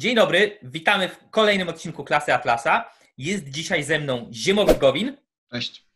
[0.00, 2.90] Dzień dobry, witamy w kolejnym odcinku Klasy Atlasa.
[3.18, 5.16] Jest dzisiaj ze mną Ziemowit Gowin.
[5.52, 5.86] Cześć.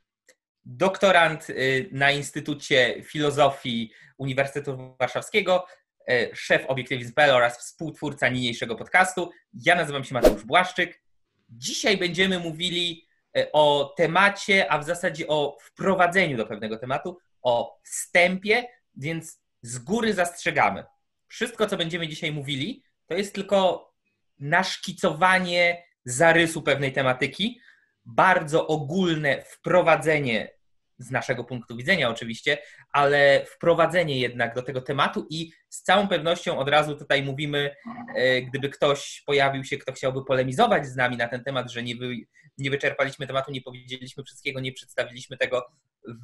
[0.64, 5.66] Doktorant y, na Instytucie Filozofii Uniwersytetu Warszawskiego,
[6.10, 9.30] y, szef Obiektywizm.pl oraz współtwórca niniejszego podcastu.
[9.54, 11.02] Ja nazywam się Mateusz Błaszczyk.
[11.48, 13.06] Dzisiaj będziemy mówili
[13.38, 18.66] y, o temacie, a w zasadzie o wprowadzeniu do pewnego tematu, o wstępie,
[18.96, 20.84] więc z góry zastrzegamy.
[21.28, 23.93] Wszystko, co będziemy dzisiaj mówili, to jest tylko
[24.38, 27.60] naszkicowanie zarysu pewnej tematyki,
[28.04, 30.54] bardzo ogólne wprowadzenie
[30.98, 32.58] z naszego punktu widzenia oczywiście,
[32.92, 37.74] ale wprowadzenie jednak do tego tematu i z całą pewnością od razu tutaj mówimy,
[38.16, 41.96] e, gdyby ktoś pojawił się, kto chciałby polemizować z nami na ten temat, że nie,
[41.96, 42.14] wy,
[42.58, 45.66] nie wyczerpaliśmy tematu, nie powiedzieliśmy wszystkiego, nie przedstawiliśmy tego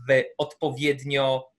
[0.08, 1.50] w odpowiednio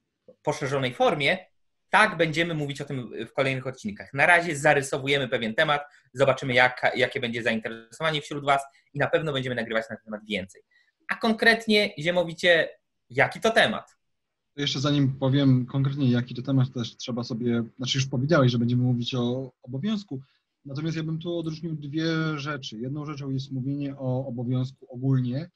[0.44, 1.51] poszerzonej formie,
[1.92, 4.14] tak, będziemy mówić o tym w kolejnych odcinkach.
[4.14, 5.82] Na razie zarysowujemy pewien temat,
[6.14, 8.62] zobaczymy, jak, jakie będzie zainteresowanie wśród Was
[8.94, 10.62] i na pewno będziemy nagrywać na ten temat więcej.
[11.08, 12.70] A konkretnie, Ziemowicie,
[13.10, 13.98] jaki to temat?
[14.56, 18.84] Jeszcze zanim powiem konkretnie, jaki to temat, też trzeba sobie, znaczy już powiedziałeś, że będziemy
[18.84, 20.22] mówić o obowiązku,
[20.66, 22.78] natomiast ja bym tu odróżnił dwie rzeczy.
[22.78, 25.50] Jedną rzeczą jest mówienie o obowiązku ogólnie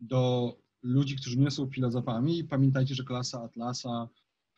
[0.00, 0.52] do
[0.82, 2.44] ludzi, którzy nie są filozofami.
[2.44, 4.08] Pamiętajcie, że klasa Atlasa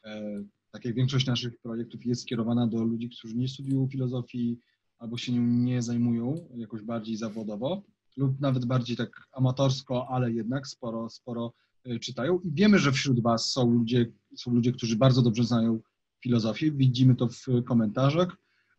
[0.05, 0.43] e,
[0.79, 4.59] tak jak większość naszych projektów jest skierowana do ludzi, którzy nie studiują filozofii
[4.99, 7.83] albo się nią nie zajmują jakoś bardziej zawodowo
[8.17, 11.53] lub nawet bardziej tak amatorsko, ale jednak sporo, sporo
[11.85, 12.41] e, czytają.
[12.41, 15.81] I wiemy, że wśród Was są ludzie, są ludzie, którzy bardzo dobrze znają
[16.23, 16.71] filozofię.
[16.71, 18.37] Widzimy to w komentarzach,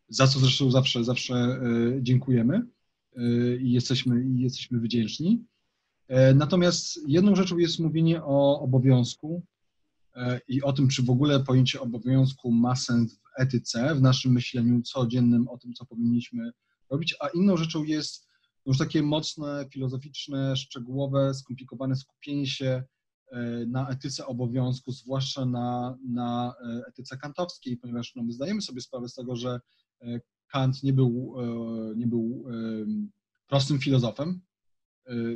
[0.08, 1.60] za co zresztą zawsze, zawsze e,
[2.02, 2.62] dziękujemy
[3.16, 5.44] e, i jesteśmy, i jesteśmy wdzięczni.
[6.34, 9.42] Natomiast jedną rzeczą jest mówienie o obowiązku,
[10.48, 14.82] i o tym, czy w ogóle pojęcie obowiązku ma sens w etyce, w naszym myśleniu
[14.82, 16.50] codziennym o tym, co powinniśmy
[16.90, 18.28] robić, a inną rzeczą jest
[18.66, 22.84] już takie mocne, filozoficzne, szczegółowe, skomplikowane skupienie się
[23.32, 28.80] e, na etyce obowiązku, zwłaszcza na, na e, etyce kantowskiej, ponieważ no, my zdajemy sobie
[28.80, 29.60] sprawę z tego, że
[30.52, 31.34] Kant nie był,
[31.96, 32.44] nie był
[33.46, 34.40] prostym filozofem,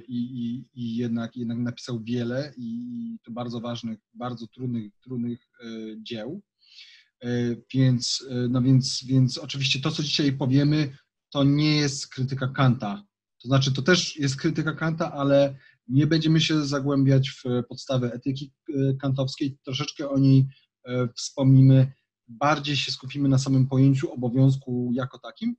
[0.09, 5.67] i, i, i jednak, jednak napisał wiele i to bardzo ważnych, bardzo trudnych, trudnych e,
[6.03, 6.43] dzieł.
[7.23, 7.29] E,
[7.75, 10.97] więc, no więc, więc oczywiście to, co dzisiaj powiemy,
[11.31, 13.05] to nie jest krytyka Kanta.
[13.43, 15.59] To znaczy, to też jest krytyka Kanta, ale
[15.89, 18.53] nie będziemy się zagłębiać w podstawę etyki
[19.01, 19.59] kantowskiej.
[19.65, 20.47] Troszeczkę o niej
[21.17, 21.93] wspomnimy.
[22.29, 25.57] Bardziej się skupimy na samym pojęciu obowiązku jako takim.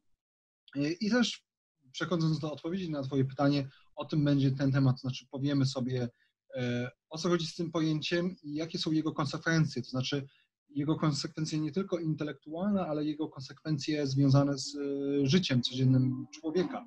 [0.99, 1.45] I też
[1.91, 6.09] przechodząc do odpowiedzi na Twoje pytanie, o tym będzie ten temat, znaczy powiemy sobie,
[6.55, 10.27] e, o co chodzi z tym pojęciem i jakie są jego konsekwencje, to znaczy
[10.69, 14.79] jego konsekwencje nie tylko intelektualne, ale jego konsekwencje związane z e,
[15.27, 16.85] życiem codziennym człowieka.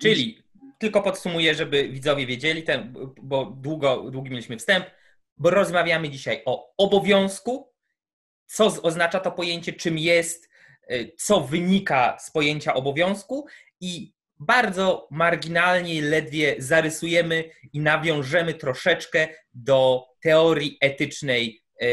[0.00, 0.38] Czyli
[0.78, 4.86] tylko podsumuję, żeby widzowie wiedzieli, ten, bo długo, długi mieliśmy wstęp,
[5.36, 7.68] bo rozmawiamy dzisiaj o obowiązku,
[8.46, 10.48] co oznacza to pojęcie, czym jest,
[10.88, 13.46] e, co wynika z pojęcia obowiązku
[13.80, 21.86] i bardzo marginalnie, ledwie zarysujemy i nawiążemy troszeczkę do teorii etycznej e,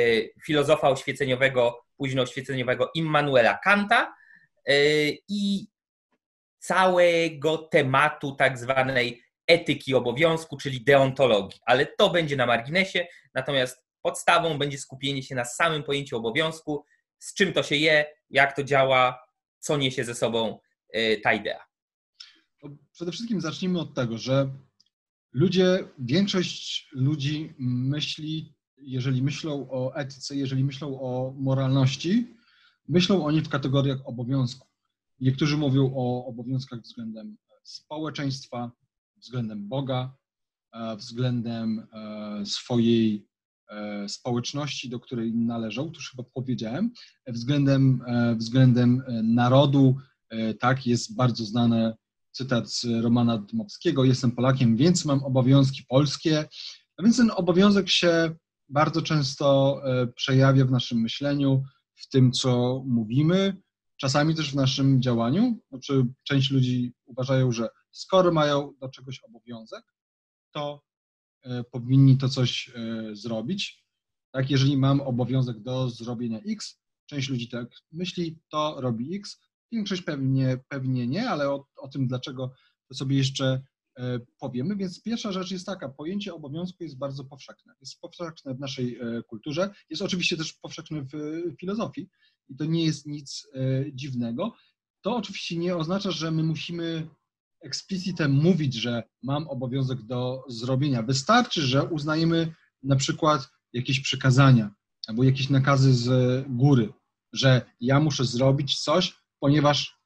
[0.45, 4.15] filozofa oświeceniowego, późno oświeceniowego Immanuela Kanta
[4.65, 4.73] e,
[5.27, 5.67] i
[6.59, 11.59] całego tematu tak zwanej etyki obowiązku, czyli deontologii.
[11.65, 16.85] Ale to będzie na marginesie, natomiast podstawą będzie skupienie się na samym pojęciu obowiązku,
[17.19, 19.23] z czym to się je, jak to działa,
[19.59, 20.59] co niesie ze sobą
[20.93, 21.70] e, ta idea
[23.01, 24.49] przede wszystkim zacznijmy od tego, że
[25.33, 32.35] ludzie, większość ludzi myśli, jeżeli myślą o etyce, jeżeli myślą o moralności,
[32.87, 34.67] myślą o niej w kategoriach obowiązku.
[35.19, 38.71] Niektórzy mówią o obowiązkach względem społeczeństwa,
[39.17, 40.17] względem Boga,
[40.73, 43.27] e, względem e, swojej
[43.69, 46.91] e, społeczności, do której należą, to już chyba powiedziałem,
[47.27, 48.01] względem,
[48.35, 49.95] względem narodu,
[50.59, 52.00] tak, jest bardzo znane
[52.31, 56.47] cytat z Romana Dmowskiego, jestem Polakiem, więc mam obowiązki polskie.
[56.97, 58.35] A więc ten obowiązek się
[58.69, 61.63] bardzo często e, przejawia w naszym myśleniu,
[61.95, 63.61] w tym, co mówimy,
[63.97, 65.59] czasami też w naszym działaniu.
[65.69, 69.83] Znaczy, część ludzi uważają, że skoro mają do czegoś obowiązek,
[70.51, 70.83] to
[71.43, 73.85] e, powinni to coś e, zrobić.
[74.33, 79.39] Tak, jeżeli mam obowiązek do zrobienia X, część ludzi tak myśli, to robi X,
[79.71, 82.53] Większość pewnie, pewnie nie, ale o, o tym dlaczego
[82.87, 83.61] to sobie jeszcze
[83.97, 84.75] e, powiemy.
[84.75, 87.73] Więc pierwsza rzecz jest taka, pojęcie obowiązku jest bardzo powszechne.
[87.81, 92.09] Jest powszechne w naszej e, kulturze, jest oczywiście też powszechne w filozofii
[92.49, 94.55] i to nie jest nic e, dziwnego.
[95.01, 97.07] to oczywiście nie oznacza, że my musimy
[97.61, 101.03] eksplicitem mówić, że mam obowiązek do zrobienia.
[101.03, 102.53] Wystarczy, że uznajemy
[102.83, 104.71] na przykład jakieś przykazania
[105.07, 106.93] albo jakieś nakazy z góry,
[107.33, 109.97] że ja muszę zrobić coś, ponieważ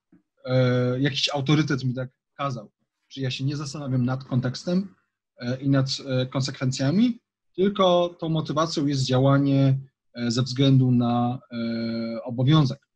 [0.45, 2.71] e, jakiś autorytet mi tak kazał.
[3.07, 4.95] Czyli ja się nie zastanawiam nad kontekstem
[5.37, 7.19] e, i nad e, konsekwencjami,
[7.55, 9.79] tylko tą motywacją jest działanie
[10.13, 12.87] e, ze względu na e, obowiązek.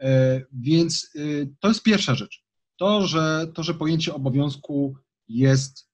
[0.00, 1.10] E, Więc
[1.60, 2.44] to jest pierwsza rzecz.
[2.78, 4.96] To, że, to, że pojęcie obowiązku
[5.28, 5.90] jest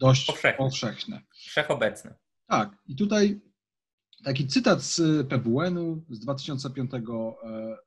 [0.00, 0.58] dość Powszechne.
[0.58, 1.20] powszechne.
[1.34, 2.14] Wszechobecny.
[2.46, 3.40] Tak, i tutaj
[4.26, 7.00] taki cytat z PWN-u z 2005 e,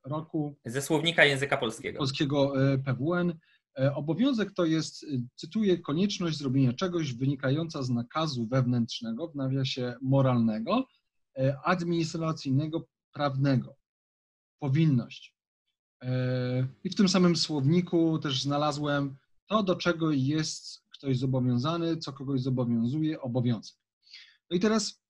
[0.05, 1.97] roku, Ze słownika języka polskiego.
[1.97, 3.33] polskiego e, PWN.
[3.79, 9.95] E, Obowiązek to jest, e, cytuję, konieczność zrobienia czegoś wynikająca z nakazu wewnętrznego, w nawiasie
[10.01, 10.87] moralnego,
[11.37, 13.75] e, administracyjnego, prawnego.
[14.59, 15.35] Powinność.
[16.01, 22.13] E, I w tym samym słowniku też znalazłem to, do czego jest ktoś zobowiązany, co
[22.13, 23.77] kogoś zobowiązuje, obowiązek.
[24.49, 25.01] No i teraz,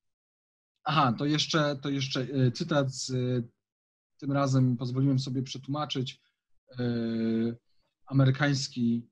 [0.83, 3.15] aha, to jeszcze, to jeszcze e, cytat z, e,
[4.19, 6.21] tym razem pozwoliłem sobie przetłumaczyć
[6.79, 6.83] e,
[8.05, 9.07] amerykański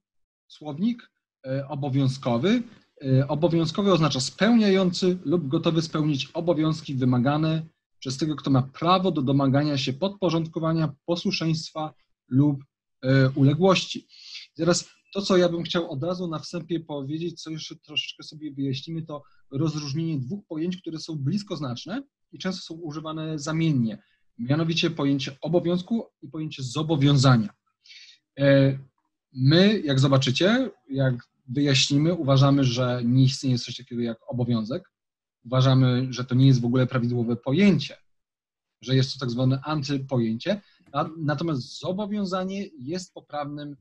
[0.48, 1.12] słownik
[1.46, 2.64] e, obowiązkowy.
[3.06, 7.66] E, Obowiązkowy oznacza spełniający lub gotowy spełnić obowiązki wymagane
[8.00, 11.94] przez tego, kto ma prawo do domagania się podporządkowania, posłuszeństwa
[12.28, 12.64] lub
[13.04, 14.08] e, uległości.
[14.56, 18.54] Teraz to, co ja bym chciał od razu na wstępie powiedzieć, co jeszcze troszeczkę sobie
[18.54, 24.04] wyjaśnimy, to rozróżnienie dwóch pojęć, które są bliskoznaczne i często są używane zamiennie.
[24.38, 27.50] Mianowicie pojęcie obowiązku i pojęcie zobowiązania.
[28.39, 28.77] E,
[29.33, 31.15] My, jak zobaczycie, jak
[31.48, 34.92] wyjaśnimy, uważamy, że nie istnieje coś takiego jak obowiązek.
[35.45, 37.98] Uważamy, że to nie jest w ogóle prawidłowe pojęcie,
[38.81, 40.62] że jest to tak zwane antypojęcie.
[41.18, 43.75] Natomiast zobowiązanie jest poprawnym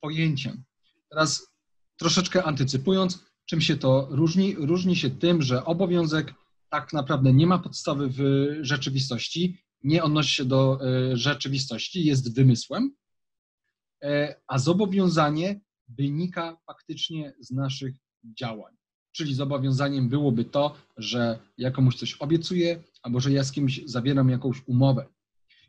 [0.00, 0.64] pojęciem.
[1.10, 1.48] Teraz
[1.96, 4.54] troszeczkę antycypując, czym się to różni?
[4.54, 6.34] Różni się tym, że obowiązek
[6.70, 8.20] tak naprawdę nie ma podstawy w
[8.60, 12.94] rzeczywistości, nie odnosi się do e, rzeczywistości, jest wymysłem,
[14.02, 17.94] e, a zobowiązanie wynika faktycznie z naszych
[18.40, 18.74] działań.
[19.12, 24.28] Czyli zobowiązaniem byłoby to, że ja komuś coś obiecuję, albo że ja z kimś zawieram
[24.28, 25.06] jakąś umowę.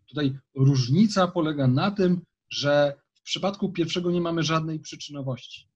[0.09, 5.69] Tutaj różnica polega na tym, że w przypadku pierwszego nie mamy żadnej przyczynowości.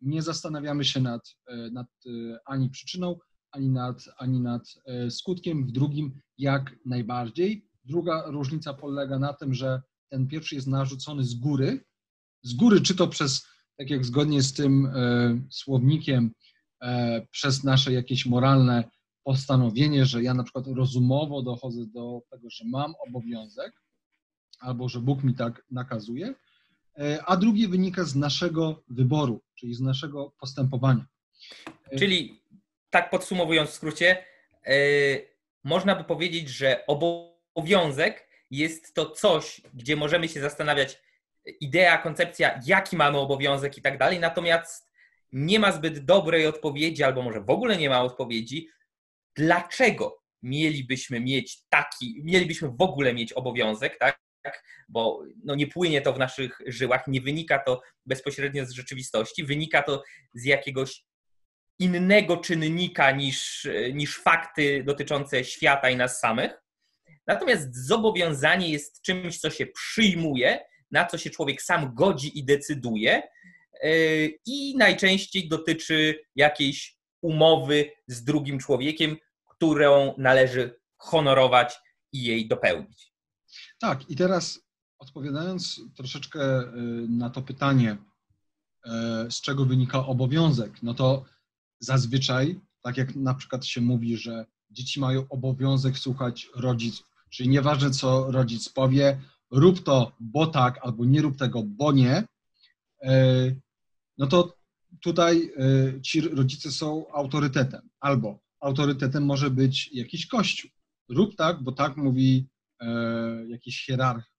[0.00, 2.10] Nie zastanawiamy się nad, e, nad e,
[2.46, 3.18] ani przyczyną,
[3.50, 5.66] ani nad, ani nad e, skutkiem.
[5.66, 7.66] W drugim jak najbardziej.
[7.84, 11.84] Druga różnica polega na tym, że ten pierwszy jest narzucony z góry.
[12.42, 13.46] Z góry, czy to przez,
[13.76, 16.30] tak jak zgodnie z tym e, słownikiem,
[16.82, 18.90] e, przez nasze jakieś moralne
[19.24, 23.72] postanowienie, że ja na przykład rozumowo dochodzę do tego, że mam obowiązek,
[24.60, 26.34] albo że Bóg mi tak nakazuje,
[27.26, 31.06] a drugie wynika z naszego wyboru, czyli z naszego postępowania.
[31.98, 32.42] Czyli
[32.90, 34.24] tak podsumowując w skrócie,
[34.66, 34.72] yy,
[35.64, 41.02] można by powiedzieć, że obowiązek jest to coś, gdzie możemy się zastanawiać,
[41.60, 44.90] idea, koncepcja, jaki mamy obowiązek i tak dalej, natomiast
[45.32, 48.68] nie ma zbyt dobrej odpowiedzi, albo może w ogóle nie ma odpowiedzi,
[49.36, 54.18] dlaczego mielibyśmy mieć taki, mielibyśmy w ogóle mieć obowiązek, tak?
[54.88, 59.82] Bo no nie płynie to w naszych żyłach, nie wynika to bezpośrednio z rzeczywistości, wynika
[59.82, 60.02] to
[60.34, 61.04] z jakiegoś
[61.78, 66.52] innego czynnika niż, niż fakty dotyczące świata i nas samych.
[67.26, 73.22] Natomiast zobowiązanie jest czymś, co się przyjmuje, na co się człowiek sam godzi i decyduje,
[73.82, 79.16] yy, i najczęściej dotyczy jakiejś umowy z drugim człowiekiem,
[79.46, 81.74] którą należy honorować
[82.12, 83.09] i jej dopełnić.
[83.80, 84.60] Tak, i teraz
[84.98, 88.90] odpowiadając troszeczkę y, na to pytanie, y,
[89.30, 91.24] z czego wynika obowiązek, no to
[91.78, 97.90] zazwyczaj, tak jak na przykład się mówi, że dzieci mają obowiązek słuchać rodziców, czyli nieważne
[97.90, 99.20] co rodzic powie,
[99.50, 102.24] rób to, bo tak, albo nie rób tego, bo nie,
[103.04, 103.60] y,
[104.18, 104.56] no to
[105.00, 105.52] tutaj
[106.02, 110.70] ci rodzice są autorytetem, albo autorytetem może być jakiś kościół.
[111.08, 112.46] Rób tak, bo tak mówi
[113.48, 114.30] jakiś hierarcha,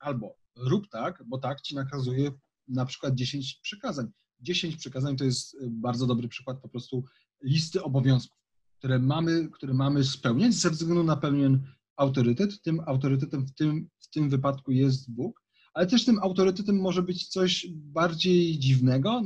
[0.00, 2.30] albo rób tak, bo tak ci nakazuje
[2.68, 4.06] na przykład 10 przykazań.
[4.40, 7.04] 10 przykazań to jest bardzo dobry przykład po prostu
[7.42, 8.38] listy obowiązków,
[8.78, 12.62] które mamy, które mamy spełniać ze względu na pewien autorytet.
[12.62, 15.42] Tym autorytetem w tym, w tym wypadku jest Bóg,
[15.74, 19.22] ale też tym autorytetem może być coś bardziej dziwnego,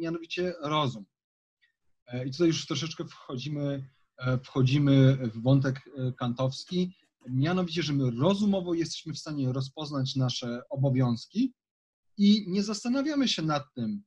[0.00, 1.04] mianowicie rozum.
[2.26, 3.90] I tutaj już troszeczkę wchodzimy,
[4.44, 6.96] wchodzimy w wątek kantowski,
[7.30, 11.54] mianowicie, że my rozumowo jesteśmy w stanie rozpoznać nasze obowiązki
[12.16, 14.02] i nie zastanawiamy się nad tym,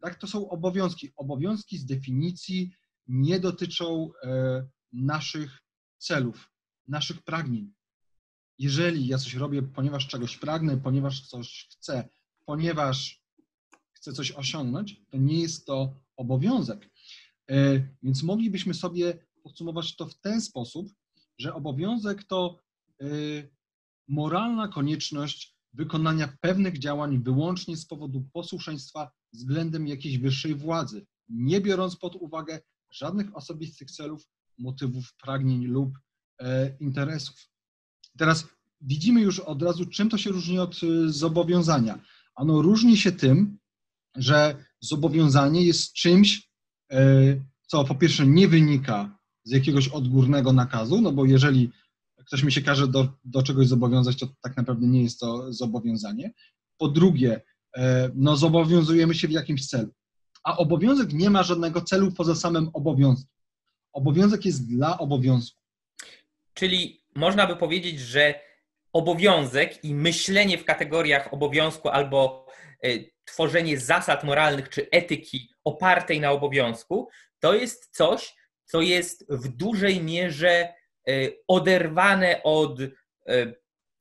[0.00, 1.12] tak, to są obowiązki.
[1.16, 2.72] Obowiązki z definicji
[3.08, 5.62] nie dotyczą e, naszych
[5.98, 6.50] celów,
[6.88, 7.72] naszych pragnień.
[8.58, 12.08] Jeżeli ja coś robię, ponieważ czegoś pragnę, ponieważ coś chcę,
[12.46, 13.22] ponieważ
[13.92, 16.90] chcę coś osiągnąć, to nie jest to obowiązek.
[17.50, 20.92] E, więc moglibyśmy sobie podsumować to w ten sposób,
[21.38, 22.62] że obowiązek to
[23.00, 23.06] e,
[24.08, 31.96] moralna konieczność wykonania pewnych działań wyłącznie z powodu posłuszeństwa względem jakiejś wyższej władzy, nie biorąc
[31.96, 32.60] pod uwagę
[32.90, 35.98] żadnych osobistych celów, motywów, pragnień lub
[36.40, 37.36] e, interesów.
[38.18, 38.46] Teraz
[38.80, 42.00] widzimy już od razu, czym to się różni od e, zobowiązania.
[42.34, 43.58] Ono różni się tym,
[44.16, 46.50] że zobowiązanie jest czymś,
[46.92, 51.70] e, co po pierwsze nie wynika z jakiegoś odgórnego nakazu, no bo jeżeli
[52.26, 56.32] ktoś mi się każe do, do czegoś zobowiązać, to tak naprawdę nie jest to zobowiązanie.
[56.78, 57.40] Po drugie,
[57.76, 59.88] e, no zobowiązujemy się w jakimś celu,
[60.44, 63.28] a obowiązek nie ma żadnego celu poza samym obowiązkiem.
[63.92, 65.60] Obowiązek jest dla obowiązku.
[66.54, 68.34] Czyli można by powiedzieć, że
[68.92, 72.46] obowiązek i myślenie w kategoriach obowiązku albo
[72.84, 72.88] e,
[73.24, 77.08] tworzenie zasad moralnych czy etyki opartej na obowiązku,
[77.40, 78.34] to jest coś,
[78.64, 80.74] co jest w dużej mierze
[81.08, 82.90] E, oderwane od e,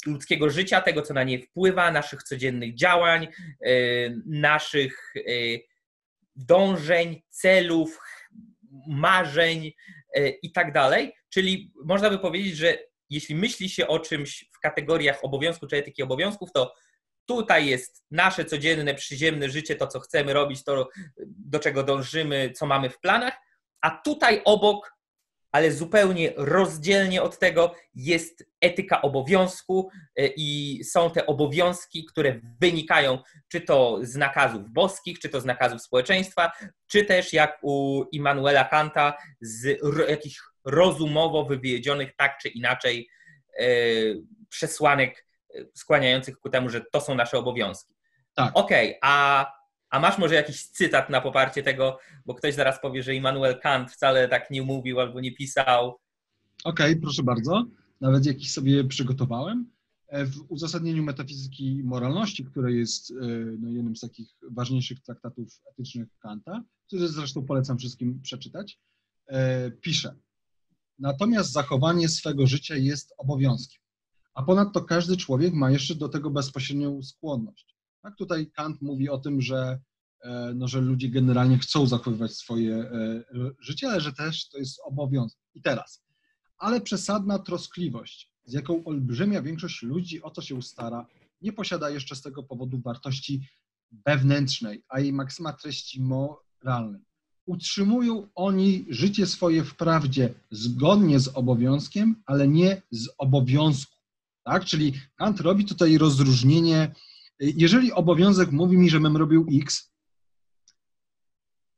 [0.05, 3.27] ludzkiego życia, tego, co na nie wpływa, naszych codziennych działań,
[3.65, 3.69] e,
[4.25, 5.13] naszych
[6.35, 7.99] dążeń, celów,
[8.87, 9.71] marzeń
[10.43, 11.13] i tak dalej.
[11.29, 12.77] Czyli można by powiedzieć, że
[13.09, 16.75] jeśli myśli się o czymś w kategoriach obowiązku czy etyki obowiązków, to
[17.25, 20.89] tutaj jest nasze codzienne, przyziemne życie, to co chcemy robić, to
[21.27, 23.33] do czego dążymy, co mamy w planach,
[23.81, 25.01] a tutaj obok
[25.51, 33.19] ale zupełnie rozdzielnie od tego jest etyka obowiązku e, i są te obowiązki, które wynikają
[33.47, 36.51] czy to z nakazów boskich, czy to z nakazów społeczeństwa,
[36.87, 43.09] czy też jak u Immanuela Kanta z jakichś rozumowo wywiedzionych tak czy inaczej
[43.59, 43.65] e,
[44.49, 47.93] przesłanek e, skłaniających ku temu, że to są nasze obowiązki.
[48.33, 48.51] Tak.
[48.53, 49.45] Okej, okay, a
[49.91, 53.91] a masz może jakiś cytat na poparcie tego, bo ktoś zaraz powie, że Immanuel Kant
[53.91, 55.99] wcale tak nie mówił albo nie pisał.
[56.63, 57.65] Okej, okay, proszę bardzo.
[58.01, 59.71] Nawet jakiś sobie przygotowałem.
[60.07, 63.15] E, w uzasadnieniu metafizyki moralności, które jest e,
[63.59, 68.79] no, jednym z takich ważniejszych traktatów etycznych Kanta, który zresztą polecam wszystkim przeczytać,
[69.27, 70.15] e, pisze:
[70.99, 73.81] Natomiast zachowanie swego życia jest obowiązkiem,
[74.33, 77.70] a ponadto każdy człowiek ma jeszcze do tego bezpośrednią skłonność.
[78.01, 79.79] Tak, tutaj Kant mówi o tym, że,
[80.23, 83.23] e, no, że ludzie generalnie chcą zachowywać swoje e,
[83.59, 85.39] życie, ale że też to jest obowiązek.
[85.53, 86.03] I teraz,
[86.57, 91.05] ale przesadna troskliwość, z jaką olbrzymia większość ludzi o to się stara,
[91.41, 93.41] nie posiada jeszcze z tego powodu wartości
[94.05, 97.01] wewnętrznej, a jej maksyma treści moralnej.
[97.45, 103.97] Utrzymują oni życie swoje wprawdzie zgodnie z obowiązkiem, ale nie z obowiązku.
[104.43, 104.65] Tak?
[104.65, 106.95] Czyli Kant robi tutaj rozróżnienie
[107.41, 109.91] jeżeli obowiązek mówi mi, że bym robił X,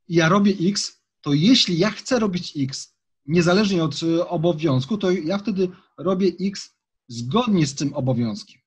[0.08, 5.38] ja robię X, to jeśli ja chcę robić X, niezależnie od y, obowiązku, to ja
[5.38, 5.68] wtedy
[5.98, 6.76] robię X
[7.08, 8.60] zgodnie z tym obowiązkiem.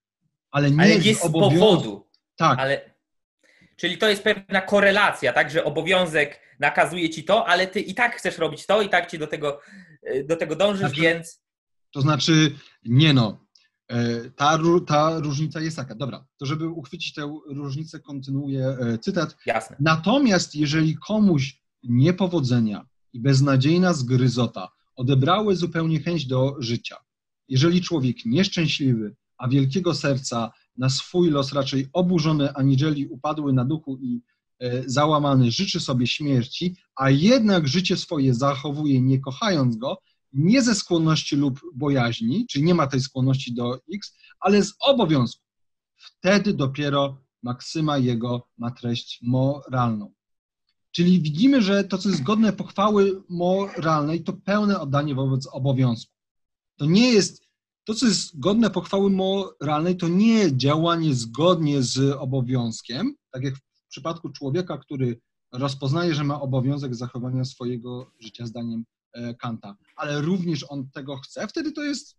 [0.51, 2.07] Ale nie, ale nie z, z powodu.
[2.35, 2.59] Tak.
[2.59, 2.95] Ale,
[3.75, 8.15] czyli to jest pewna korelacja, tak, że obowiązek nakazuje ci to, ale ty i tak
[8.15, 9.59] chcesz robić to, i tak ci do tego,
[10.15, 11.43] y, do tego dążysz, znaczy, więc.
[11.91, 13.46] To znaczy, nie no.
[13.87, 15.95] E, ta, ta różnica jest taka.
[15.95, 19.37] Dobra, to żeby uchwycić tę różnicę, kontynuuję e, cytat.
[19.45, 19.75] Jasne.
[19.79, 26.95] Natomiast jeżeli komuś niepowodzenia i beznadziejna zgryzota odebrały zupełnie chęć do życia,
[27.47, 33.97] jeżeli człowiek nieszczęśliwy, a wielkiego serca na swój los raczej oburzony aniżeli upadły na duchu
[34.01, 34.21] i
[34.59, 39.97] e, załamany życzy sobie śmierci, a jednak życie swoje zachowuje nie kochając go,
[40.37, 45.43] nie ze skłonności lub bojaźni, czyli nie ma tej skłonności do X, ale z obowiązku.
[45.95, 50.13] Wtedy dopiero maksyma jego ma treść moralną.
[50.91, 56.13] Czyli widzimy, że to, co jest godne pochwały moralnej, to pełne oddanie wobec obowiązku.
[56.75, 57.43] To nie jest,
[57.83, 63.87] to, co jest godne pochwały moralnej, to nie działanie zgodnie z obowiązkiem, tak jak w
[63.89, 65.19] przypadku człowieka, który
[65.51, 68.85] rozpoznaje, że ma obowiązek zachowania swojego życia zdaniem
[69.39, 72.17] Kanta, ale również on tego chce, wtedy to jest,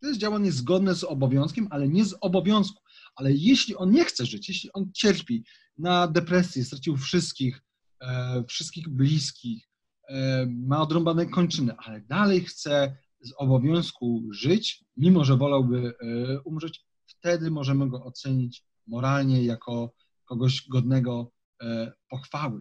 [0.00, 2.82] to jest działanie zgodne z obowiązkiem, ale nie z obowiązku.
[3.16, 5.44] Ale jeśli on nie chce żyć, jeśli on cierpi
[5.78, 7.62] na depresję, stracił wszystkich,
[8.00, 9.68] e, wszystkich bliskich,
[10.08, 16.84] e, ma odrąbane kończyny, ale dalej chce z obowiązku żyć, mimo że wolałby e, umrzeć,
[17.06, 22.60] wtedy możemy go ocenić moralnie jako kogoś godnego e, pochwały.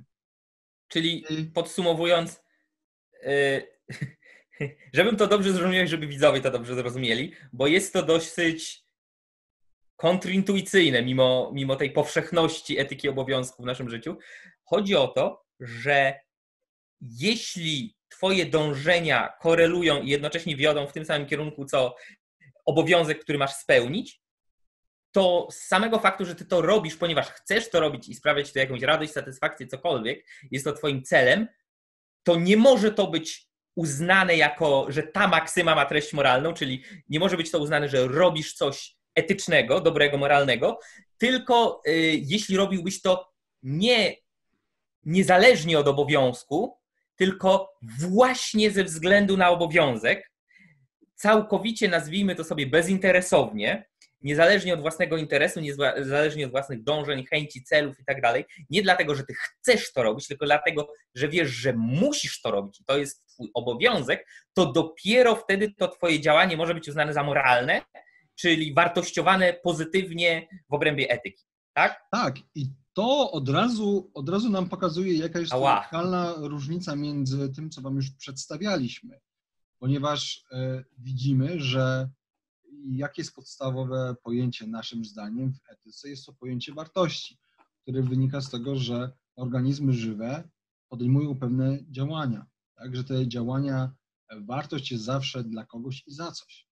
[0.88, 1.24] Czyli
[1.54, 2.46] podsumowując,
[4.94, 8.86] żebym to dobrze zrozumiał, żeby widzowie to dobrze zrozumieli, bo jest to dosyć
[9.96, 14.18] kontrintuicyjne, mimo, mimo tej powszechności etyki obowiązku w naszym życiu.
[14.64, 16.20] Chodzi o to, że
[17.02, 21.96] jeśli Twoje dążenia korelują i jednocześnie wiodą w tym samym kierunku, co
[22.66, 24.22] obowiązek, który masz spełnić,
[25.12, 28.60] to z samego faktu, że Ty to robisz, ponieważ chcesz to robić i sprawiać to
[28.60, 31.48] jakąś radość, satysfakcję, cokolwiek, jest to Twoim celem,
[32.24, 37.20] to nie może to być uznane jako, że ta maksyma ma treść moralną, czyli nie
[37.20, 40.80] może być to uznane, że robisz coś etycznego, dobrego, moralnego,
[41.18, 41.92] tylko y,
[42.24, 43.32] jeśli robiłbyś to
[43.64, 44.16] nie
[45.04, 46.78] niezależnie od obowiązku,
[47.16, 47.74] tylko
[48.10, 50.32] właśnie ze względu na obowiązek,
[51.16, 53.86] całkowicie nazwijmy to sobie bezinteresownie,
[54.26, 59.16] niezależnie od własnego interesu, niezależnie od własnych dążeń, chęci, celów i tak dalej, nie dlatego,
[59.16, 62.98] że ty chcesz to robić, tylko dlatego, że wiesz, że musisz to robić i to
[62.98, 67.82] jest twój obowiązek, to dopiero wtedy to twoje działanie może być uznane za moralne,
[68.36, 71.44] czyli wartościowane pozytywnie w obrębie etyki.
[71.74, 72.02] Tak?
[72.12, 72.36] Tak.
[72.56, 77.82] I to od razu, od razu nam pokazuje, jaka jest radykalna różnica między tym, co
[77.82, 79.20] Wam już przedstawialiśmy.
[79.80, 82.10] Ponieważ e, widzimy, że
[82.92, 86.10] jakie jest podstawowe pojęcie naszym zdaniem w etyce?
[86.10, 87.38] Jest to pojęcie wartości,
[87.82, 90.50] które wynika z tego, że organizmy żywe
[90.90, 92.46] podejmują pewne działania.
[92.76, 93.92] Tak, że te działania,
[94.30, 96.68] e, wartość jest zawsze dla kogoś i za coś.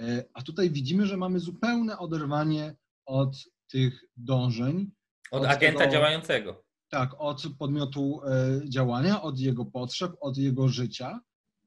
[0.00, 3.36] E, a tutaj widzimy, że mamy zupełne oderwanie od
[3.70, 4.90] tych dążeń.
[5.30, 6.64] Od, od agenta tego, działającego.
[6.88, 11.20] Tak, od podmiotu e, działania, od jego potrzeb, od jego życia.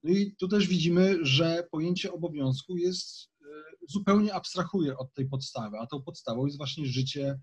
[0.03, 3.29] No i tu też widzimy, że pojęcie obowiązku jest
[3.87, 7.39] zupełnie abstrahuje od tej podstawy, a tą podstawą jest właśnie życie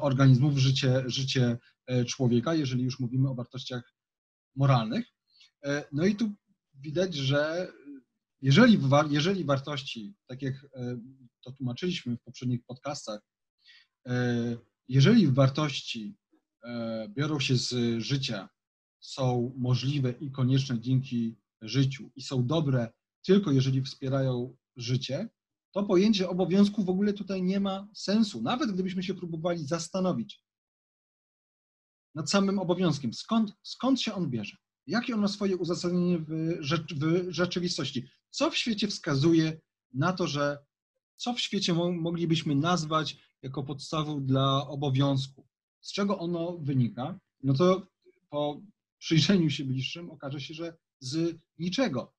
[0.00, 1.58] organizmów, życie, życie
[2.06, 3.94] człowieka, jeżeli już mówimy o wartościach
[4.56, 5.06] moralnych.
[5.92, 6.32] No i tu
[6.74, 7.72] widać, że
[8.42, 8.78] jeżeli,
[9.10, 10.98] jeżeli wartości, tak jak e,
[11.44, 13.20] to tłumaczyliśmy w poprzednich podcastach,
[14.06, 14.56] e,
[14.88, 16.16] jeżeli wartości
[16.64, 18.48] e, biorą się z życia,
[19.00, 22.92] są możliwe i konieczne dzięki życiu i są dobre
[23.26, 25.28] tylko jeżeli wspierają życie,
[25.72, 28.42] to pojęcie obowiązku w ogóle tutaj nie ma sensu.
[28.42, 30.42] Nawet gdybyśmy się próbowali zastanowić
[32.14, 34.56] nad samym obowiązkiem, skąd, skąd się on bierze,
[34.86, 36.58] jakie on ma swoje uzasadnienie w,
[37.00, 38.08] w rzeczywistości.
[38.30, 39.60] Co w świecie wskazuje
[39.94, 40.58] na to, że
[41.16, 45.48] co w świecie moglibyśmy nazwać jako podstawą dla obowiązku?
[45.80, 47.18] Z czego ono wynika?
[47.42, 47.86] No to
[48.30, 48.60] po
[48.98, 52.14] przyjrzeniu się bliższym okaże się, że z niczego.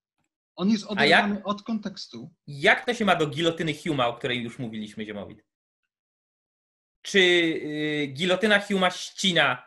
[0.56, 2.34] On jest oderwany od kontekstu.
[2.48, 5.46] Jak to się ma do gilotyny Huma, o której już mówiliśmy, Ziemowit?
[7.02, 9.64] Czy y, gilotyna Huma ścina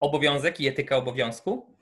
[0.00, 1.76] obowiązek i etyka obowiązku?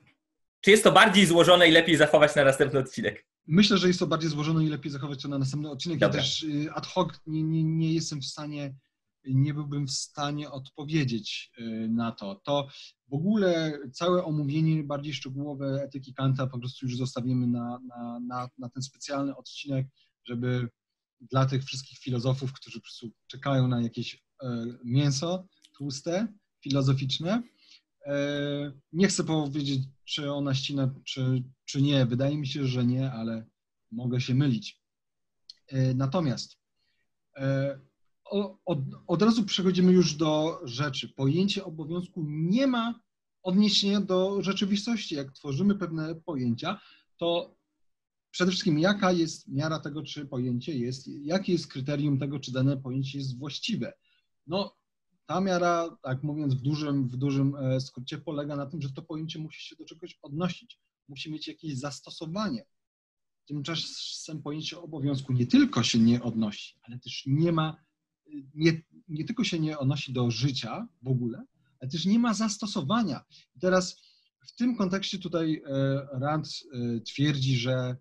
[0.60, 3.26] Czy jest to bardziej złożone i lepiej zachować na następny odcinek?
[3.46, 5.98] Myślę, że jest to bardziej złożone i lepiej zachować to na następny odcinek.
[5.98, 6.16] Dobra.
[6.16, 8.74] Ja też y, ad hoc nie, nie, nie jestem w stanie,
[9.34, 12.34] nie byłbym w stanie odpowiedzieć y, na to.
[12.44, 12.68] To
[13.08, 18.48] w ogóle całe omówienie bardziej szczegółowe etyki Kanta po prostu już zostawimy na, na, na,
[18.58, 19.86] na ten specjalny odcinek,
[20.24, 20.68] żeby
[21.20, 25.46] dla tych wszystkich filozofów, którzy po prostu czekają na jakieś e, mięso
[25.78, 26.28] tłuste,
[26.62, 27.42] filozoficzne,
[28.08, 32.06] E, nie chcę powiedzieć, czy ona ścina, czy, czy nie.
[32.06, 33.46] Wydaje mi się, że nie, ale
[33.90, 34.82] mogę się mylić.
[35.68, 36.58] E, natomiast
[38.64, 41.08] od, od razu przechodzimy już do rzeczy.
[41.08, 43.00] Pojęcie obowiązku nie ma
[43.42, 45.14] odniesienia do rzeczywistości.
[45.14, 46.80] Jak tworzymy pewne pojęcia,
[47.16, 47.56] to
[48.30, 52.76] przede wszystkim jaka jest miara tego, czy pojęcie jest, jakie jest kryterium tego, czy dane
[52.76, 53.92] pojęcie jest właściwe.
[54.46, 54.76] No,
[55.26, 59.02] ta miara, tak mówiąc w dużym, w dużym e, skrócie, polega na tym, że to
[59.02, 62.66] pojęcie musi się do czegoś odnosić, musi mieć jakieś zastosowanie.
[63.46, 67.76] Tymczasem pojęcie obowiązku nie tylko się nie odnosi, ale też nie ma,
[68.54, 71.44] nie, nie tylko się nie odnosi do życia w ogóle,
[71.80, 73.24] ale też nie ma zastosowania.
[73.56, 74.02] I teraz
[74.46, 77.96] w tym kontekście tutaj e, Rand e, twierdzi, że,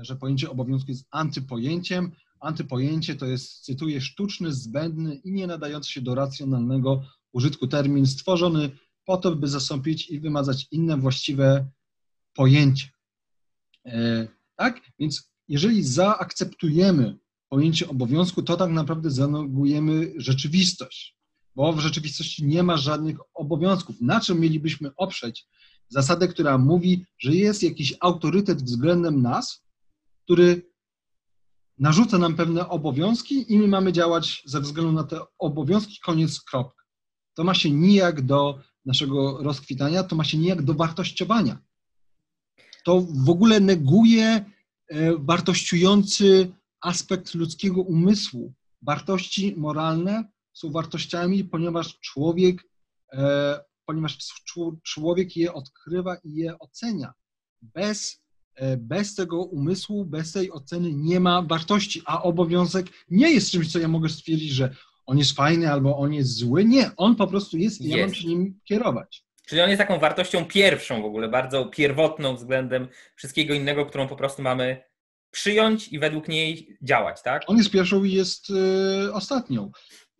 [0.00, 6.00] że pojęcie obowiązku jest antypojęciem, Antypojęcie to jest, cytuję, sztuczny, zbędny i nie nadający się
[6.00, 8.70] do racjonalnego użytku termin stworzony
[9.04, 11.70] po to, by zastąpić i wymazać inne właściwe
[12.34, 12.88] pojęcie.
[13.84, 14.80] E, tak?
[14.98, 21.16] Więc jeżeli zaakceptujemy pojęcie obowiązku, to tak naprawdę zanegujemy rzeczywistość,
[21.54, 24.00] bo w rzeczywistości nie ma żadnych obowiązków.
[24.00, 25.46] Na czym mielibyśmy oprzeć
[25.88, 29.64] zasadę, która mówi, że jest jakiś autorytet względem nas,
[30.24, 30.62] który
[31.78, 36.84] narzuca nam pewne obowiązki i my mamy działać ze względu na te obowiązki, koniec, kropka.
[37.34, 41.58] To ma się nijak do naszego rozkwitania, to ma się nijak do wartościowania.
[42.84, 44.24] To w ogóle neguje
[44.88, 48.54] e, wartościujący aspekt ludzkiego umysłu.
[48.82, 52.62] Wartości moralne są wartościami, ponieważ człowiek,
[53.12, 54.18] e, ponieważ
[54.82, 57.12] człowiek je odkrywa i je ocenia.
[57.62, 58.22] Bez,
[58.54, 63.72] e, bez tego umysłu, bez tej oceny nie ma wartości, a obowiązek nie jest czymś,
[63.72, 64.74] co ja mogę stwierdzić, że
[65.06, 66.64] on jest fajny albo on jest zły.
[66.64, 69.26] Nie, on po prostu jest i ja mam się nim kierować.
[69.46, 74.16] Czyli on jest taką wartością pierwszą w ogóle, bardzo pierwotną względem wszystkiego innego, którą po
[74.16, 74.82] prostu mamy
[75.36, 77.42] przyjąć i według niej działać, tak?
[77.46, 79.70] On jest pierwszą i jest y, ostatnią.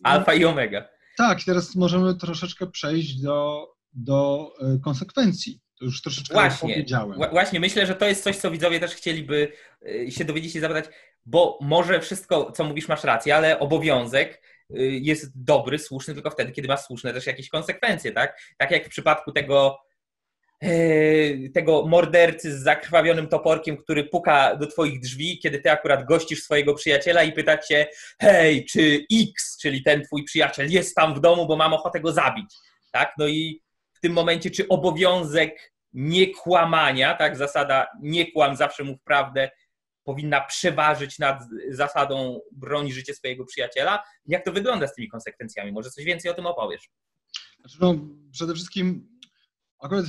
[0.03, 0.89] Alfa i omega.
[1.17, 5.61] Tak, teraz możemy troszeczkę przejść do, do y, konsekwencji.
[5.79, 7.19] To już troszeczkę właśnie, powiedziałem.
[7.31, 9.53] Właśnie, myślę, że to jest coś, co widzowie też chcieliby
[9.89, 10.85] y, się dowiedzieć i zapytać,
[11.27, 16.53] bo może wszystko, co mówisz, masz rację, ale obowiązek Y, jest dobry, słuszny tylko wtedy,
[16.53, 18.41] kiedy ma słuszne też jakieś konsekwencje, tak?
[18.59, 19.79] Tak jak w przypadku tego,
[21.55, 26.75] tego mordercy z zakrwawionym toporkiem, który puka do twoich drzwi, kiedy ty akurat gościsz swojego
[26.75, 27.87] przyjaciela i pyta cię,
[28.21, 32.13] hej, czy X, czyli ten twój przyjaciel jest tam w domu, bo mam ochotę go
[32.13, 32.55] zabić,
[32.93, 33.13] tak?
[33.19, 33.63] No i
[33.95, 39.51] w tym momencie, czy obowiązek niekłamania, tak, zasada nie kłam, zawsze mów prawdę,
[40.05, 44.03] powinna przeważyć nad zasadą broni życie swojego przyjaciela.
[44.27, 45.73] Jak to wygląda z tymi konsekwencjami?
[45.73, 46.91] Może coś więcej o tym opowiesz?
[47.61, 47.95] Znaczy, no,
[48.33, 49.09] przede wszystkim
[49.81, 50.07] akurat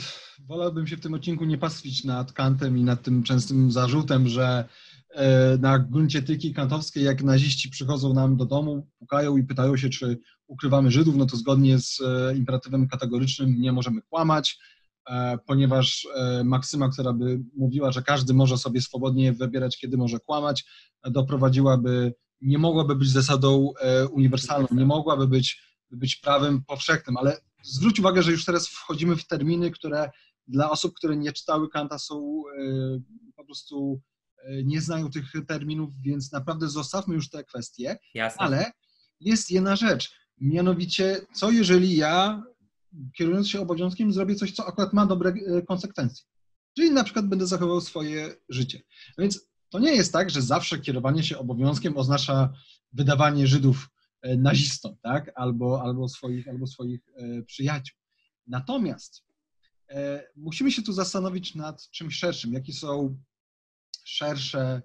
[0.48, 4.66] wolałbym się w tym odcinku nie pastwić nad Kantem i nad tym częstym zarzutem, że
[5.10, 9.90] e, na gruncie tyki kantowskiej, jak naziści przychodzą nam do domu, pukają i pytają się,
[9.90, 14.60] czy ukrywamy Żydów, no to zgodnie z e, imperatywem kategorycznym nie możemy kłamać,
[15.10, 16.08] E, ponieważ
[16.44, 20.66] maksyma, która by mówiła, że każdy może sobie swobodnie wybierać, kiedy może kłamać,
[21.04, 23.74] doprowadziłaby, nie mogłaby być zasadą
[24.12, 29.28] uniwersalną, nie mogłaby być, być prawem powszechnym, ale zwróć uwagę, że już teraz wchodzimy w
[29.28, 30.10] terminy, które
[30.48, 32.44] dla osób, które nie czytały Kanta są
[33.36, 34.02] po prostu
[34.64, 38.40] nie znają tych terminów, więc naprawdę zostawmy już te kwestie, Jasne.
[38.40, 38.72] ale
[39.20, 42.44] jest jedna rzecz, mianowicie co jeżeli ja
[43.18, 46.26] kierując się obowiązkiem, zrobię coś, co akurat ma dobre e, konsekwencje.
[46.76, 48.82] Czyli na przykład będę zachował swoje życie.
[49.18, 52.54] Więc to nie jest tak, że zawsze kierowanie się obowiązkiem oznacza
[52.94, 53.90] wydawanie Żydów
[54.22, 55.32] e, nazistom, tak?
[55.36, 57.98] Albo, albo, swoich, albo swoich e, przyjaciół.
[58.48, 59.24] Natomiast
[59.90, 63.18] e, musimy się tu zastanowić nad czymś szerszym, jakie są
[64.06, 64.82] szersze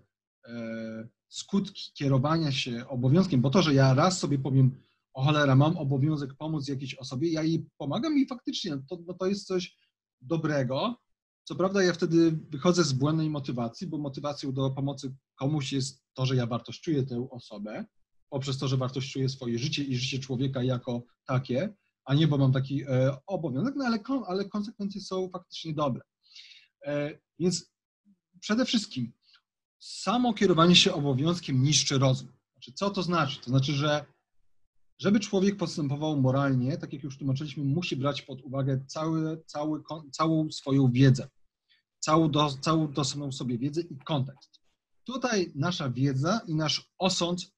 [1.28, 4.80] skutki kierowania się obowiązkiem, bo to, że ja raz sobie powiem,
[5.12, 9.26] o cholera, mam obowiązek pomóc jakiejś osobie, ja jej pomagam i faktycznie to, no to
[9.26, 9.76] jest coś
[10.20, 10.96] dobrego.
[11.44, 16.26] Co prawda ja wtedy wychodzę z błędnej motywacji, bo motywacją do pomocy komuś jest to,
[16.26, 17.84] że ja wartościuję tę osobę,
[18.32, 22.52] poprzez to, że wartościuję swoje życie i życie człowieka jako takie, a nie bo mam
[22.52, 26.02] taki e, obowiązek, no ale, ale konsekwencje są faktycznie dobre.
[26.86, 27.72] E, więc
[28.40, 29.12] przede wszystkim
[29.78, 32.28] samo kierowanie się obowiązkiem niszczy rozum.
[32.52, 33.40] Znaczy, co to znaczy?
[33.40, 34.04] To znaczy, że
[34.98, 40.50] żeby człowiek postępował moralnie, tak jak już tłumaczyliśmy, musi brać pod uwagę cały, cały, całą
[40.50, 41.28] swoją wiedzę,
[41.98, 44.60] całą, do, całą sobie wiedzę i kontekst.
[45.04, 47.52] Tutaj nasza wiedza i nasz osąd,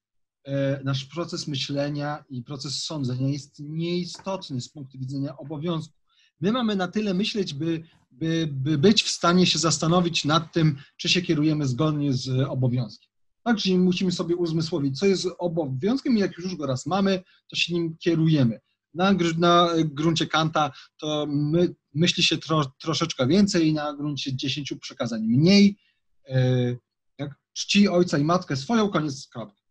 [0.83, 5.93] nasz proces myślenia i proces sądzenia jest nieistotny z punktu widzenia obowiązku.
[6.41, 10.77] My mamy na tyle myśleć, by, by, by być w stanie się zastanowić nad tym,
[10.97, 13.09] czy się kierujemy zgodnie z obowiązkiem.
[13.43, 17.55] Tak, czyli musimy sobie uzmysłowić, co jest obowiązkiem i jak już go raz mamy, to
[17.55, 18.59] się nim kierujemy.
[18.93, 25.21] Na, na gruncie Kanta to my, myśli się tro, troszeczkę więcej, na gruncie dziesięciu przekazań
[25.21, 25.77] mniej.
[26.27, 26.75] E,
[27.17, 29.64] jak czci ojca i matkę swoją, koniec kropki.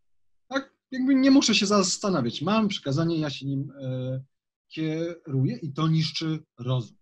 [0.95, 2.43] Jakby nie muszę się zastanawiać.
[2.43, 4.23] Mam przekazanie, ja się nim e,
[4.69, 6.97] kieruję i to niszczy rozum.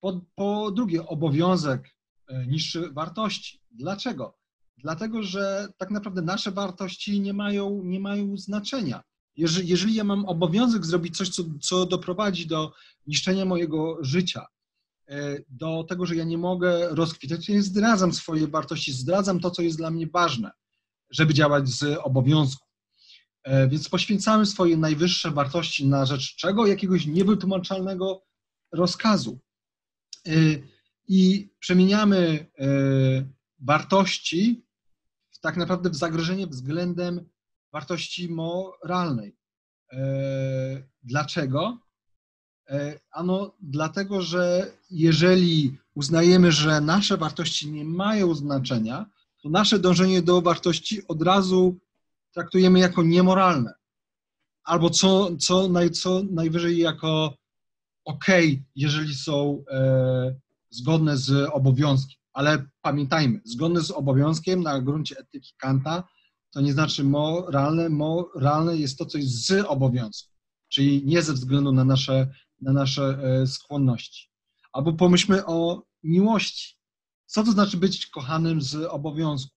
[0.00, 1.96] Po, po drugie, obowiązek
[2.28, 3.60] e, niszczy wartości.
[3.70, 4.38] Dlaczego?
[4.78, 9.02] dlatego że tak naprawdę nasze wartości nie mają, nie mają znaczenia.
[9.36, 12.72] Jeżeli, jeżeli ja mam obowiązek zrobić coś, co, co doprowadzi do
[13.06, 14.46] niszczenia mojego życia,
[15.08, 19.62] e, do tego, że ja nie mogę rozkwitać, ja zdradzam swoje wartości, zdradzam to, co
[19.62, 20.50] jest dla mnie ważne,
[21.10, 22.65] żeby działać z obowiązku.
[23.46, 26.66] E, więc poświęcamy swoje najwyższe wartości na rzecz czego?
[26.66, 28.22] Jakiegoś niewytłumaczalnego
[28.72, 29.38] rozkazu.
[30.26, 30.30] E,
[31.08, 32.46] I przemieniamy
[33.58, 34.66] wartości
[35.40, 37.28] tak naprawdę w zagrożenie względem
[37.72, 39.36] wartości moralnej.
[39.92, 41.78] E, dlaczego?
[42.68, 49.06] E, ano, dlatego, że jeżeli uznajemy, że nasze wartości nie mają znaczenia,
[49.42, 51.78] to nasze dążenie do wartości od razu
[52.36, 53.74] traktujemy jako niemoralne.
[54.64, 57.34] Albo co, co, naj, co najwyżej jako
[58.04, 58.24] ok,
[58.74, 60.34] jeżeli są e,
[60.70, 62.16] zgodne z obowiązkiem.
[62.32, 66.04] Ale pamiętajmy, zgodne z obowiązkiem na gruncie etyki Kanta
[66.50, 67.88] to nie znaczy moralne.
[67.88, 70.32] Moralne jest to coś z obowiązku,
[70.68, 72.28] czyli nie ze względu na nasze,
[72.60, 74.30] na nasze e, skłonności.
[74.72, 76.76] Albo pomyślmy o miłości.
[77.26, 79.55] Co to znaczy być kochanym z obowiązku?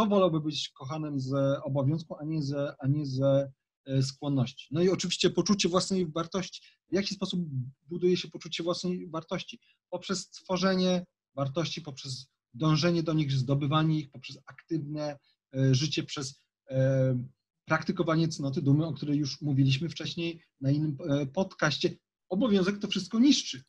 [0.00, 1.32] Kto wolałby być kochanym z
[1.64, 3.52] obowiązku, a nie ze, a nie ze
[3.86, 4.68] e, skłonności?
[4.70, 6.62] No i oczywiście poczucie własnej wartości.
[6.90, 7.40] W jaki sposób
[7.88, 9.60] buduje się poczucie własnej wartości?
[9.90, 15.18] Poprzez tworzenie wartości, poprzez dążenie do nich, zdobywanie ich, poprzez aktywne
[15.54, 17.18] e, życie, przez e,
[17.64, 20.96] praktykowanie cnoty dumy, o której już mówiliśmy wcześniej na innym
[21.34, 21.96] podcaście.
[22.28, 23.62] Obowiązek to wszystko niszczy.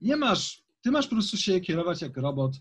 [0.00, 2.56] Nie masz, ty masz po prostu się kierować jak robot,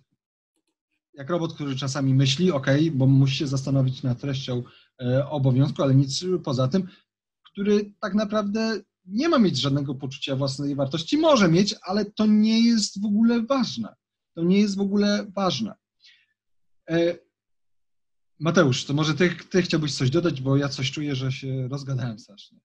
[1.17, 4.63] jak robot, który czasami myśli, ok, bo musi się zastanowić nad treścią
[5.01, 6.87] e, obowiązku, ale nic poza tym,
[7.51, 11.17] który tak naprawdę nie ma mieć żadnego poczucia własnej wartości.
[11.17, 13.95] Może mieć, ale to nie jest w ogóle ważne.
[14.35, 15.73] To nie jest w ogóle ważne.
[16.89, 17.17] E,
[18.39, 22.19] Mateusz, to może ty, ty chciałbyś coś dodać, bo ja coś czuję, że się rozgadałem
[22.19, 22.59] strasznie.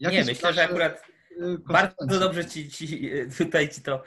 [0.00, 1.02] Jak nie, myślę, że akurat
[1.40, 4.02] e, bardzo dobrze ci, ci, tutaj ci to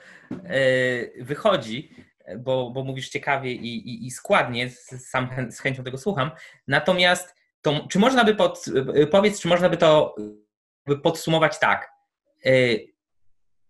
[1.22, 1.90] wychodzi
[2.38, 4.69] bo, bo mówisz ciekawie i, i, i składnie,
[5.10, 6.31] sam z chęcią tego słucham.
[6.67, 8.65] Natomiast to, czy można by pod,
[9.12, 10.15] powiedz, czy można by to
[11.03, 11.91] podsumować tak?
[12.45, 12.51] E,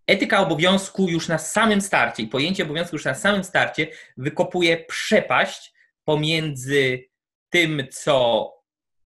[0.07, 3.87] etyka obowiązku już na samym starcie i pojęcie obowiązku już na samym starcie
[4.17, 7.05] wykopuje przepaść pomiędzy
[7.49, 8.47] tym, co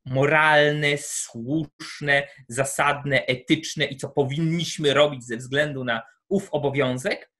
[0.04, 7.30] moralne, słuszne, zasadne, etyczne i co powinniśmy robić ze względu na ów obowiązek,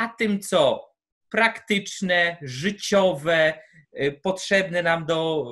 [0.00, 0.91] a tym, co
[1.32, 3.54] praktyczne, życiowe,
[4.00, 5.50] y, potrzebne nam do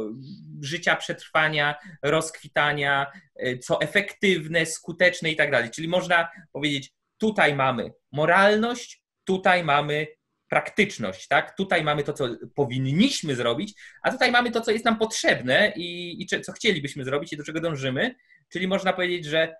[0.62, 3.06] życia, przetrwania, rozkwitania,
[3.42, 5.70] y, co efektywne, skuteczne i tak dalej.
[5.70, 10.06] Czyli można powiedzieć, tutaj mamy moralność, tutaj mamy
[10.48, 11.56] praktyczność, tak?
[11.56, 16.22] Tutaj mamy to, co powinniśmy zrobić, a tutaj mamy to, co jest nam potrzebne i,
[16.22, 18.14] i co chcielibyśmy zrobić i do czego dążymy.
[18.48, 19.54] Czyli można powiedzieć, że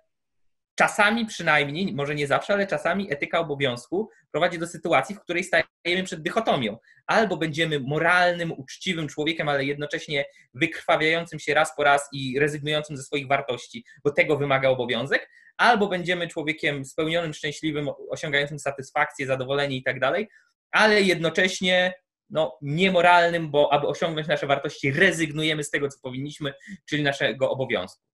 [0.81, 6.03] czasami przynajmniej, może nie zawsze, ale czasami etyka obowiązku prowadzi do sytuacji, w której stajemy
[6.03, 6.77] przed dychotomią.
[7.07, 13.03] Albo będziemy moralnym, uczciwym człowiekiem, ale jednocześnie wykrwawiającym się raz po raz i rezygnującym ze
[13.03, 19.83] swoich wartości, bo tego wymaga obowiązek, albo będziemy człowiekiem spełnionym, szczęśliwym, osiągającym satysfakcję, zadowolenie i
[19.83, 20.29] tak dalej,
[20.71, 21.93] ale jednocześnie
[22.29, 26.53] no, niemoralnym, bo aby osiągnąć nasze wartości, rezygnujemy z tego, co powinniśmy,
[26.89, 28.10] czyli naszego obowiązku.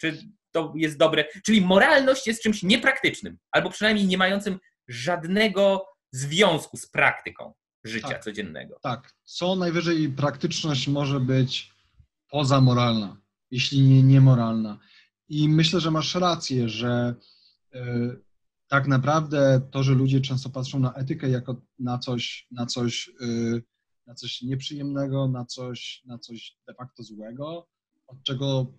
[0.00, 0.18] Czy
[0.50, 1.24] to jest dobre?
[1.44, 4.58] Czyli moralność jest czymś niepraktycznym, albo przynajmniej nie mającym
[4.88, 8.78] żadnego związku z praktyką życia tak, codziennego.
[8.82, 9.12] Tak.
[9.24, 11.72] Co najwyżej praktyczność może być
[12.30, 14.78] pozamoralna, jeśli nie niemoralna.
[15.28, 17.14] I myślę, że masz rację, że
[17.74, 17.78] y,
[18.68, 23.62] tak naprawdę to, że ludzie często patrzą na etykę jako na coś, na coś, y,
[24.06, 27.68] na coś nieprzyjemnego, na coś, na coś de facto złego,
[28.06, 28.72] od czego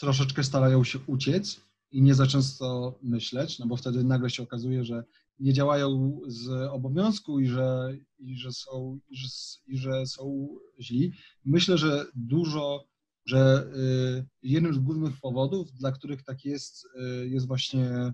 [0.00, 1.60] troszeczkę starają się uciec
[1.90, 5.04] i nie za często myśleć, no bo wtedy nagle się okazuje, że
[5.38, 9.28] nie działają z obowiązku i że, i że, są, i że,
[9.66, 10.48] i że są
[10.80, 11.12] źli.
[11.44, 12.84] Myślę, że dużo,
[13.26, 18.12] że y, jednym z głównych powodów, dla których tak jest, y, jest właśnie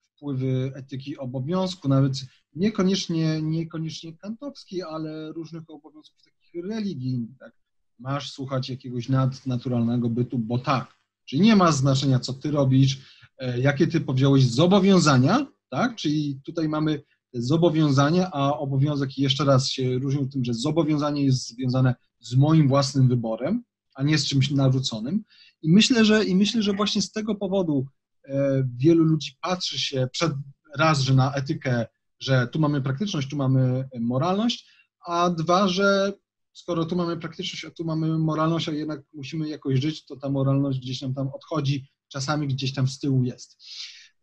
[0.00, 2.12] wpływy etyki obowiązku, nawet
[2.54, 7.38] niekoniecznie, niekoniecznie kantowskiej, ale różnych obowiązków takich religijnych.
[7.38, 7.52] Tak?
[7.98, 10.97] Masz słuchać jakiegoś nadnaturalnego bytu, bo tak.
[11.28, 12.98] Czyli nie ma znaczenia, co ty robisz,
[13.38, 15.96] e, jakie ty powziąłeś zobowiązania, tak?
[15.96, 21.94] Czyli tutaj mamy zobowiązania, a obowiązek jeszcze raz się różnią tym, że zobowiązanie jest związane
[22.20, 23.62] z moim własnym wyborem,
[23.94, 25.24] a nie z czymś narzuconym.
[25.62, 27.86] I myślę, że, i myślę, że właśnie z tego powodu
[28.24, 30.32] e, wielu ludzi patrzy się przed
[30.76, 31.86] raz, że na etykę,
[32.20, 34.66] że tu mamy praktyczność, tu mamy moralność,
[35.06, 36.12] a dwa, że
[36.58, 40.28] skoro tu mamy praktyczność, a tu mamy moralność, a jednak musimy jakoś żyć, to ta
[40.28, 43.56] moralność gdzieś nam tam odchodzi, czasami gdzieś tam z tyłu jest.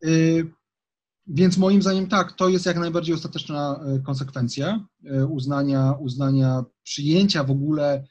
[0.05, 0.51] Y,
[1.27, 7.43] więc moim zdaniem tak, to jest jak najbardziej ostateczna y, konsekwencja y, uznania, uznania przyjęcia
[7.43, 8.07] w ogóle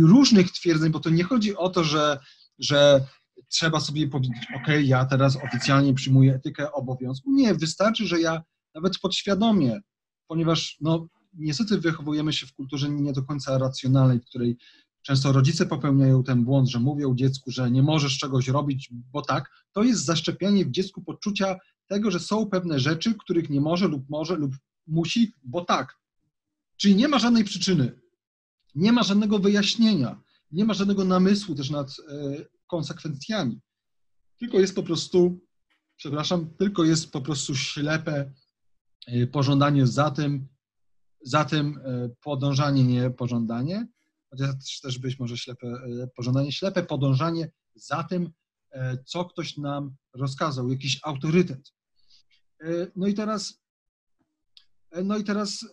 [0.00, 2.18] różnych twierdzeń, bo to nie chodzi o to, że,
[2.58, 3.06] że
[3.48, 7.32] trzeba sobie powiedzieć, ok, ja teraz oficjalnie przyjmuję etykę obowiązku.
[7.32, 8.42] Nie, wystarczy, że ja
[8.74, 9.80] nawet podświadomie,
[10.28, 14.56] ponieważ no, niestety wychowujemy się w kulturze nie do końca racjonalnej, w której
[15.02, 19.50] często rodzice popełniają ten błąd, że mówią dziecku, że nie możesz czegoś robić, bo tak,
[19.72, 24.10] to jest zaszczepianie w dziecku poczucia tego, że są pewne rzeczy, których nie może lub
[24.10, 24.54] może lub
[24.86, 25.98] musi, bo tak.
[26.76, 28.00] Czyli nie ma żadnej przyczyny.
[28.74, 31.94] Nie ma żadnego wyjaśnienia, nie ma żadnego namysłu też nad e,
[32.66, 33.60] konsekwencjami.
[34.38, 35.40] Tylko jest po prostu,
[35.96, 38.32] przepraszam, tylko jest po prostu ślepe
[39.06, 40.48] e, pożądanie za tym,
[41.22, 43.86] za tym e, podążanie, nie pożądanie,
[44.30, 45.66] chociaż też być może ślepe
[46.16, 48.30] pożądanie, ślepe podążanie za tym,
[49.04, 51.72] co ktoś nam rozkazał, jakiś autorytet.
[52.96, 53.60] No i teraz
[55.04, 55.66] no i teraz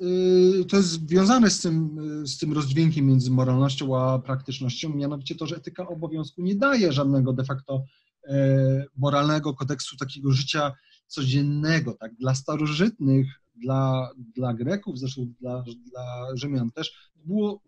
[0.69, 5.55] to jest związane z tym, z tym rozdźwiękiem między moralnością a praktycznością, mianowicie to, że
[5.55, 7.83] etyka obowiązku nie daje żadnego de facto
[8.27, 10.73] e, moralnego kodeksu takiego życia
[11.07, 11.93] codziennego.
[11.93, 12.15] Tak?
[12.15, 17.61] Dla starożytnych, dla, dla Greków, zresztą dla, dla Rzymian też, było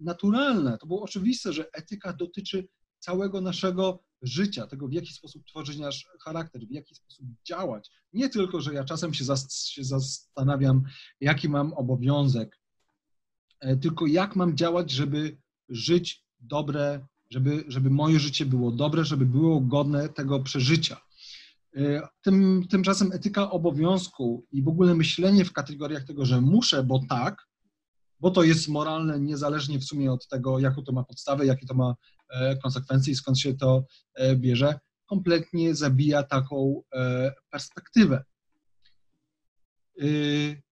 [0.00, 5.78] naturalne, to było oczywiste, że etyka dotyczy całego naszego życia, tego w jaki sposób tworzyć
[5.78, 7.90] nasz charakter, w jaki sposób działać.
[8.12, 10.82] Nie tylko, że ja czasem się, zas się zastanawiam,
[11.20, 12.58] jaki mam obowiązek,
[13.60, 19.26] e, tylko jak mam działać, żeby żyć dobre, żeby, żeby moje życie było dobre, żeby
[19.26, 21.00] było godne tego przeżycia.
[21.76, 27.00] E, tym, tymczasem etyka obowiązku i w ogóle myślenie w kategoriach tego, że muszę, bo
[27.08, 27.48] tak,
[28.20, 31.74] bo to jest moralne niezależnie w sumie od tego, jaką to ma podstawę, jakie to
[31.74, 31.94] ma
[32.30, 36.82] e, konsekwencje i skąd się to e, bierze, kompletnie zabija taką
[37.50, 38.24] perspektywę.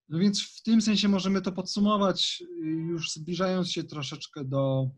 [0.08, 4.90] No więc w tym sensie możemy to podsumować, już zbliżając się troszeczkę do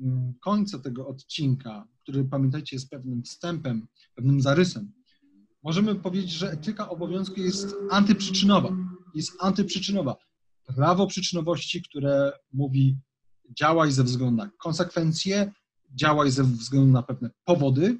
[0.00, 4.92] mm, końca tego odcinka, który pamiętajcie jest pewnym wstępem, pewnym zarysem.
[5.62, 8.76] Możemy powiedzieć, że etyka obowiązku jest antyprzyczynowa.
[9.14, 10.16] Jest antyprzyczynowa
[10.64, 12.96] prawo przyczynowości, które mówi
[13.58, 15.52] działaj ze względu na konsekwencje,
[15.94, 17.98] działaj ze względu na pewne powody.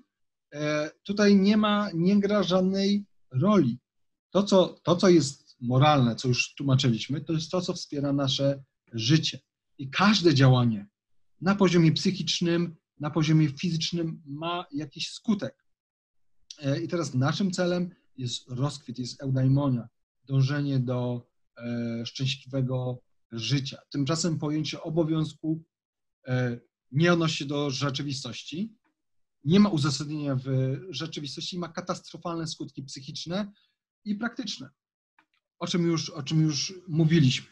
[0.53, 3.79] E, tutaj nie ma, nie gra żadnej roli.
[4.31, 8.64] To co, to, co jest moralne, co już tłumaczyliśmy, to jest to, co wspiera nasze
[8.92, 9.40] życie.
[9.79, 10.87] I każde działanie
[11.40, 15.62] na poziomie psychicznym, na poziomie fizycznym ma jakiś skutek.
[16.59, 19.88] E, I teraz naszym celem jest rozkwit, jest eudaimonia,
[20.25, 23.79] dążenie do E, szczęśliwego życia.
[23.91, 25.65] Tymczasem pojęcie obowiązku
[26.27, 26.61] e,
[26.93, 28.77] nie odnosi się do rzeczywistości,
[29.45, 33.53] nie ma uzasadnienia w rzeczywistości, ma katastrofalne skutki psychiczne
[34.05, 34.71] i praktyczne,
[35.59, 37.47] o czym już, o czym już mówiliśmy.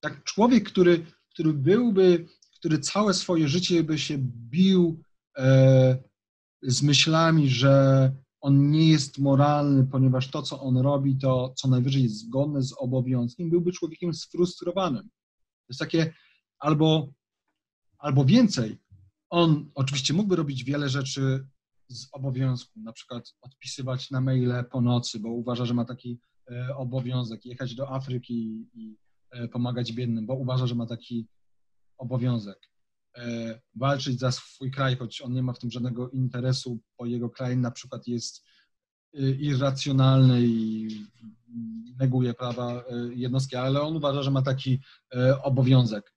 [0.00, 4.18] Tak, człowiek, który, który byłby, który całe swoje życie by się
[4.50, 5.02] bił
[5.36, 6.02] e,
[6.62, 12.02] z myślami, że on nie jest moralny, ponieważ to, co on robi, to co najwyżej
[12.02, 15.02] jest zgodne z obowiązkiem, byłby człowiekiem sfrustrowanym.
[15.02, 16.14] To jest takie
[16.58, 17.12] albo,
[17.98, 18.78] albo więcej.
[19.30, 21.46] On oczywiście mógłby robić wiele rzeczy
[21.88, 26.18] z obowiązku, na przykład odpisywać na maile po nocy, bo uważa, że ma taki
[26.50, 28.96] e, obowiązek, jechać do Afryki i
[29.30, 31.28] e, pomagać biednym, bo uważa, że ma taki
[31.98, 32.71] obowiązek.
[33.16, 37.30] E, walczyć za swój kraj, choć on nie ma w tym żadnego interesu, bo jego
[37.30, 38.44] kraj na przykład jest
[39.14, 40.88] e, irracjonalny i
[41.98, 44.80] neguje prawa e, jednostki, ale on uważa, że ma taki
[45.42, 46.14] obowiązek.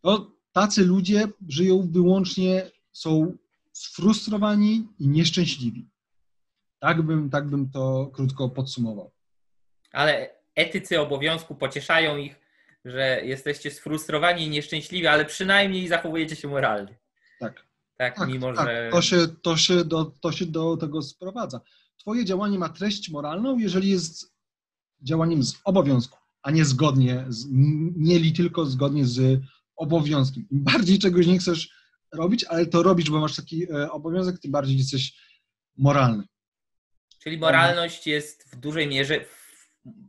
[0.00, 3.36] To tacy ludzie żyją wyłącznie, są
[3.72, 5.88] sfrustrowani i nieszczęśliwi.
[6.78, 9.12] Tak bym, tak bym to krótko podsumował.
[9.92, 12.40] Ale etycy obowiązku pocieszają ich
[12.84, 16.98] że jesteście sfrustrowani i nieszczęśliwi, ale przynajmniej zachowujecie się moralnie.
[17.40, 17.70] Tak.
[17.96, 18.66] Tak, tak mimo tak.
[18.66, 18.88] że.
[18.92, 21.60] To się, to, się do, to się do tego sprowadza.
[21.96, 24.34] Twoje działanie ma treść moralną, jeżeli jest
[25.02, 27.46] działaniem z obowiązku, a nie zgodnie, z,
[27.96, 29.40] nie li tylko zgodnie z
[29.76, 30.46] obowiązkiem.
[30.50, 31.70] Im bardziej czegoś nie chcesz
[32.12, 35.12] robić, ale to robisz, bo masz taki e, obowiązek, tym bardziej jesteś
[35.76, 36.24] moralny.
[37.22, 39.24] Czyli moralność jest w dużej mierze,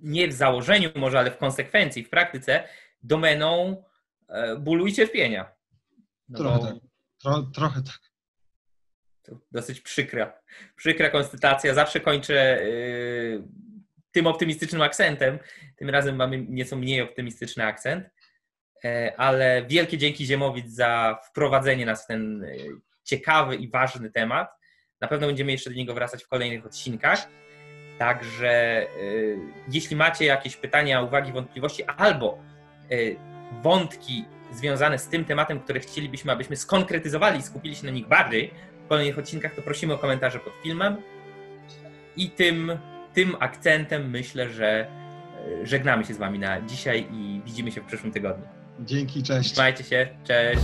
[0.01, 2.63] nie w założeniu może, ale w konsekwencji, w praktyce,
[3.03, 3.83] domeną
[4.29, 5.51] e, bólu i cierpienia.
[6.29, 6.91] No trochę tak.
[7.21, 7.99] Tro, trochę tak.
[9.51, 10.41] dosyć przykra.
[10.75, 11.73] Przykra konstytacja.
[11.73, 13.43] Zawsze kończę yy,
[14.11, 15.39] tym optymistycznym akcentem.
[15.75, 18.09] Tym razem mamy nieco mniej optymistyczny akcent.
[18.83, 22.45] Yy, ale wielkie dzięki Ziemowicz za wprowadzenie nas w ten
[23.03, 24.49] ciekawy i ważny temat.
[25.01, 27.27] Na pewno będziemy jeszcze do niego wracać w kolejnych odcinkach.
[28.01, 29.37] Także y,
[29.71, 32.37] jeśli macie jakieś pytania, uwagi, wątpliwości albo
[32.91, 33.15] y,
[33.63, 38.53] wątki związane z tym tematem, które chcielibyśmy, abyśmy skonkretyzowali i skupili się na nich bardziej
[38.85, 40.97] w kolejnych odcinkach, to prosimy o komentarze pod filmem.
[42.17, 42.77] I tym,
[43.13, 44.87] tym akcentem myślę, że
[45.61, 48.45] y, żegnamy się z Wami na dzisiaj i widzimy się w przyszłym tygodniu.
[48.79, 49.51] Dzięki, cześć.
[49.51, 50.61] Trzymajcie się, cześć.